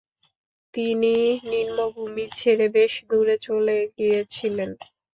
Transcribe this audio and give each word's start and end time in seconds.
তিনি 0.73 1.13
নিম্নভূমি 1.43 2.25
ছেড়ে 2.31 2.67
বেশ 2.75 2.93
দূরে 3.09 3.35
চলে 3.47 3.77
গিয়েছিলেন। 3.97 4.69